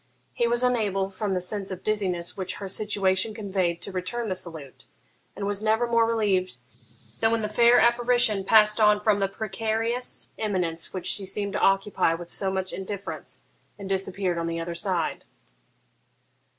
He 0.33 0.47
was 0.47 0.63
unable, 0.63 1.11
from 1.11 1.33
the 1.33 1.39
sense 1.39 1.69
of 1.69 1.83
dizziness 1.83 2.35
which 2.35 2.55
her 2.55 2.67
situation 2.67 3.35
conveyed, 3.35 3.83
to 3.83 3.91
return 3.91 4.29
the 4.29 4.35
salute; 4.35 4.85
and 5.35 5.45
was 5.45 5.61
never 5.61 5.85
more 5.85 6.07
relieved 6.07 6.57
than 7.19 7.29
when 7.31 7.43
the 7.43 7.47
fair 7.47 7.79
apparition 7.79 8.43
passed 8.43 8.79
on 8.79 8.99
from 8.99 9.19
the 9.19 9.27
precarious 9.27 10.27
eminence 10.39 10.91
which 10.91 11.05
she 11.05 11.27
seemed 11.27 11.53
to 11.53 11.59
occupy 11.59 12.15
with 12.15 12.31
so 12.31 12.49
much 12.49 12.73
indifference, 12.73 13.43
and 13.77 13.87
disappeared 13.89 14.39
on 14.39 14.47
the 14.47 14.59
other 14.59 14.73
side. 14.73 15.23